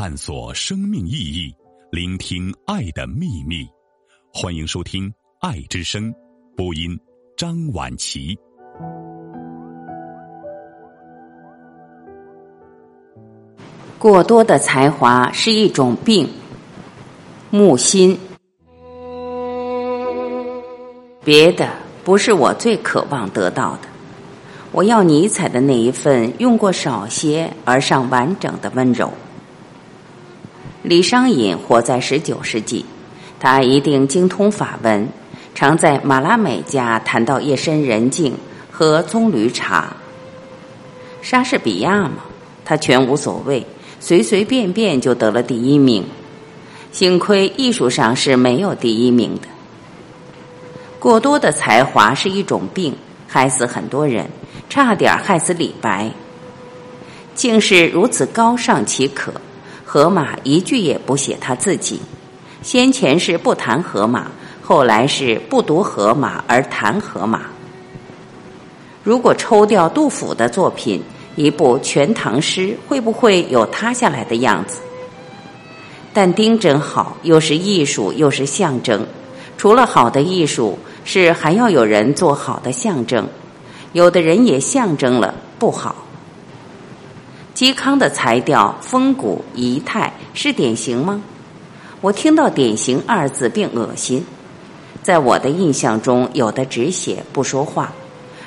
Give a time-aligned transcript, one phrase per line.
[0.00, 1.54] 探索生命意义，
[1.92, 3.68] 聆听爱的秘密。
[4.32, 5.06] 欢迎收听
[5.40, 6.10] 《爱之声》，
[6.56, 6.98] 播音
[7.36, 8.34] 张婉琪。
[13.98, 16.26] 过多的才华是一种病。
[17.50, 18.18] 木心，
[21.22, 21.68] 别的
[22.02, 23.88] 不是我最渴望得到的。
[24.72, 29.12] 我要尼采的那一份用过少些而尚完整的温柔。
[30.82, 32.86] 李商隐活在十九世纪，
[33.38, 35.08] 他一定精通法文，
[35.54, 38.34] 常在马拉美家谈到夜深人静
[38.70, 39.94] 和棕榈茶。
[41.20, 42.24] 莎士比亚嘛，
[42.64, 43.66] 他全无所谓，
[44.00, 46.02] 随随便便就得了第一名。
[46.92, 49.48] 幸亏艺术上是没有第一名的。
[50.98, 52.96] 过多的才华是一种病，
[53.28, 54.26] 害死很多人。
[54.70, 56.10] 差点害死李白，
[57.34, 59.32] 竟是如此高尚岂可？
[59.92, 62.00] 荷马一句也不写他自己，
[62.62, 64.28] 先前是不谈荷马，
[64.62, 67.40] 后来是不读荷马而谈荷马。
[69.02, 71.02] 如果抽掉杜甫的作品，
[71.34, 74.78] 一部《全唐诗》会不会有塌下来的样子？
[76.12, 79.04] 但丁真好，又是艺术，又是象征。
[79.58, 83.26] 除了好的艺术，是还要有人做好的象征。
[83.92, 85.96] 有的人也象征了不好。
[87.60, 91.22] 嵇康的才调风骨仪态是典型吗？
[92.00, 94.24] 我听到“典型”二字并恶心。
[95.02, 97.92] 在我的印象中，有的只写不说话，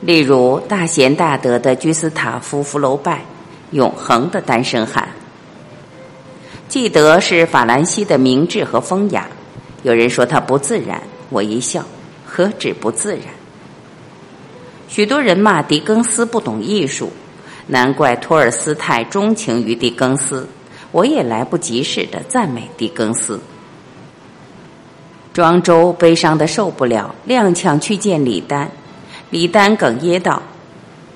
[0.00, 3.24] 例如大贤大德的居斯塔夫·福楼拜，
[3.72, 5.08] 永恒的单身汉。
[6.68, 9.26] 记得是法兰西的明智和风雅。
[9.82, 11.84] 有人说他不自然，我一笑，
[12.24, 13.24] 何止不自然？
[14.86, 17.10] 许多人骂狄更斯不懂艺术，
[17.70, 20.46] 难怪托尔斯泰钟情于狄更斯。
[20.92, 23.40] 我也来不及似的赞美狄更斯。
[25.32, 28.68] 庄周悲伤的受不了，踉跄去见李丹。
[29.30, 30.42] 李丹哽咽道：“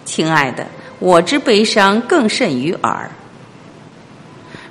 [0.06, 0.64] 亲爱的，
[1.00, 3.10] 我之悲伤更甚于尔。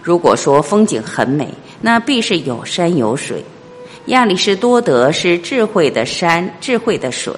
[0.01, 3.43] 如果说风景很美，那必是有山有水。
[4.05, 7.33] 亚里士多德是智慧的山，智慧的水。”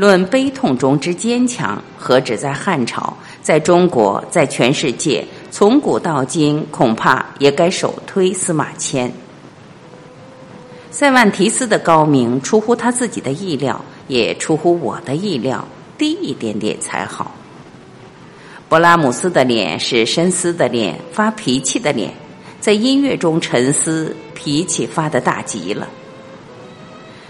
[0.00, 9.12] 论悲痛中之坚强，何止在汉朝，在中国，在全世界，从古到今，恐怕也该首推司马迁。
[10.90, 13.78] 塞万提斯的高明出乎他自己的意料，
[14.08, 15.68] 也出乎我的意料，
[15.98, 17.34] 低一点点才好。
[18.70, 22.10] 勃拉姆斯的脸是深思的脸，发脾气的脸，
[22.58, 25.86] 在音乐中沉思，脾气发的大极了。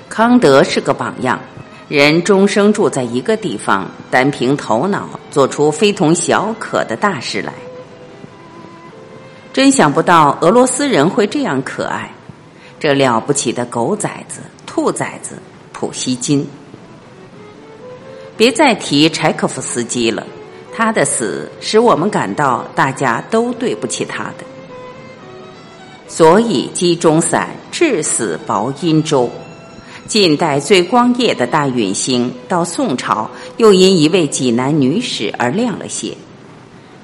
[0.09, 1.41] 康德是个榜样。
[1.91, 7.53] 人终生住在一个地方，单凭头脑做出非同小可的大事来，
[9.53, 12.09] 真想不到俄罗斯人会这样可爱。
[12.79, 15.35] 这了不起的狗崽子、兔崽子
[15.73, 16.47] 普希金，
[18.37, 20.25] 别再提柴可夫斯基了，
[20.73, 24.45] 他的死使我们感到大家都对不起他的。
[26.07, 29.29] 所以鸡中散，至死薄阴州。
[30.11, 36.13] 近代最光艳的大陨星，到宋朝又因一位济南女史而亮了些。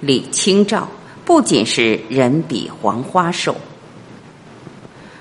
[0.01, 0.89] 李清照
[1.25, 3.55] 不仅是人比黄花瘦。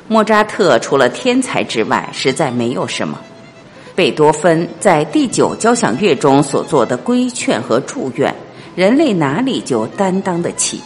[0.08, 3.22] 莫扎特除了天才之外，实在没有什么。
[3.94, 8.36] 贝多芬在第九交响乐中所做的规劝和祝愿，
[8.76, 10.82] 人类哪里就担当得起？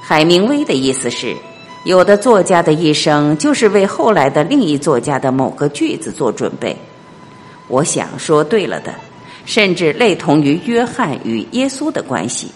[0.00, 1.34] 海明威的意思是。
[1.84, 6.76] 有的作家的一生就是为后来的另一作家的某个句子做准备。
[7.68, 8.94] 我想说对了的，
[9.46, 12.50] 甚至类同于约翰与耶稣的关系。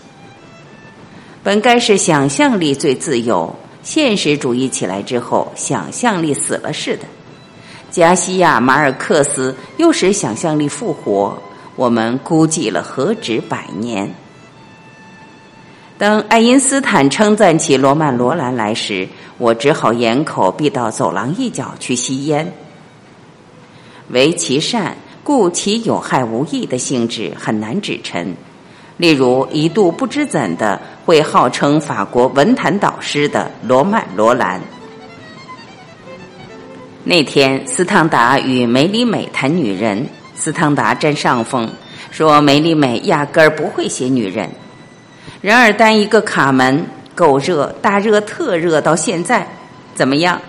[1.43, 7.05] 本该是想象力最自由，现实主义起来之后，想象力死了似的。
[7.91, 11.39] 加西亚马尔克斯又使想象力复活，
[11.77, 14.15] 我们估计了何止百年。
[15.97, 19.09] 当爱因斯坦称赞起罗曼·罗兰来时，
[19.39, 22.53] 我只好掩口避到走廊一角去吸烟。
[24.09, 28.35] 唯其善，故其有害无益的性质很难指陈。
[28.97, 34.61] 例如，一度不知怎的会号称法国文坛导师的罗曼·罗兰。
[37.05, 40.05] 那天，斯汤达与梅里美谈女人，
[40.35, 41.71] 斯汤达占上风，
[42.11, 44.51] 说梅里美压根儿不会写女人。
[45.45, 49.47] 然而，单一个卡门够热，大热特热，到现在
[49.95, 50.41] 怎么样？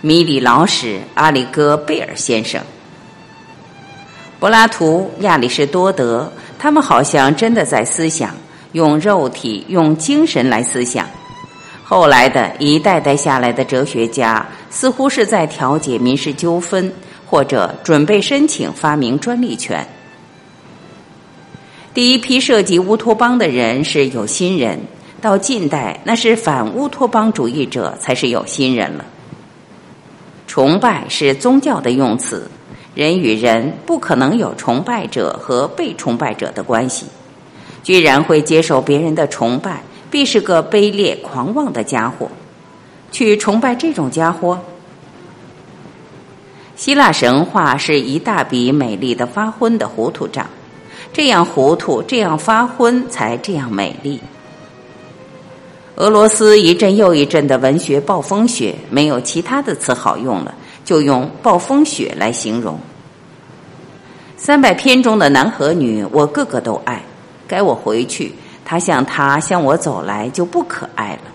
[0.00, 2.62] 米里老史、阿里戈贝尔先生、
[4.38, 8.30] 柏拉图、亚里士多德，他们好像真的在思想，
[8.70, 11.04] 用肉体、用精神来思想。
[11.82, 16.92] 后来的一代代下来的哲学家，似乎是在调解民事纠纷，
[17.26, 19.84] 或者准备申请发明专利权。
[21.94, 24.80] 第一批涉及乌托邦的人是有心人，
[25.20, 29.04] 到近代那是反乌托邦主义者才是有心人了。
[30.48, 32.50] 崇拜是宗教的用词，
[32.96, 37.06] 人与人不可能有崇拜者和被崇拜者的关系，
[37.84, 42.28] 居然会接受别人的崇拜，必是个卑劣狂妄的家伙。
[43.12, 44.58] 去崇拜这种家伙，
[46.74, 50.44] 希腊神话是一大笔美丽的发昏的糊涂账。
[51.12, 54.20] 这样糊涂，这样发昏，才这样美丽。
[55.96, 60.52] 俄罗斯一阵又一阵的文学暴风雪，没有其他的词好用了，
[60.84, 62.78] 就用暴风雪来形容。
[64.36, 67.00] 三百篇中的男和女，我个个都爱。
[67.46, 68.34] 该我回去，
[68.64, 71.30] 他向他向我走来，就不可爱了。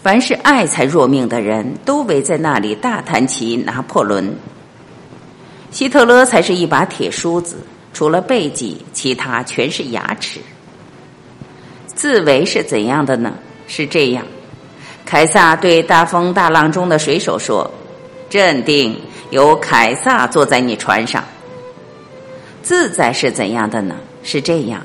[0.00, 4.32] 凡是爱才若命的人，都围在那里大谈起拿破仑。
[5.72, 7.56] 希特勒才是一把铁梳子。
[7.96, 10.38] 除了背脊，其他全是牙齿。
[11.86, 13.32] 自为是怎样的呢？
[13.68, 14.26] 是这样：
[15.06, 17.70] 凯撒对大风大浪中的水手说
[18.28, 19.00] ：“镇定，
[19.30, 21.24] 有凯撒坐在你船上。”
[22.62, 23.94] 自在是怎样的呢？
[24.22, 24.84] 是这样：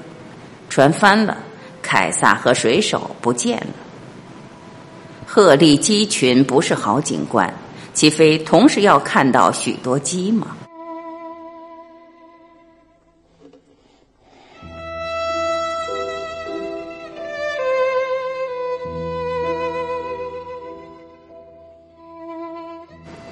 [0.69, 1.37] 船翻了，
[1.81, 3.73] 凯撒和水手不见了。
[5.27, 7.53] 鹤立鸡群不是好景观，
[7.93, 10.55] 岂非同时要看到许多鸡吗？